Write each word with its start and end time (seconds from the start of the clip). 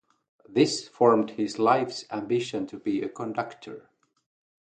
This 0.49 0.87
formed 0.87 1.29
his 1.29 1.59
life's 1.59 2.05
ambition 2.09 2.65
to 2.65 2.79
be 2.79 3.03
a 3.03 3.09
conductor. 3.09 3.87